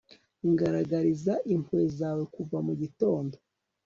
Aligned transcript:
ngaragariza 0.51 1.33
impuhwe 1.53 1.85
zawe 1.97 2.23
kuva 2.35 2.57
mu 2.67 2.73
gitondo 2.81 3.35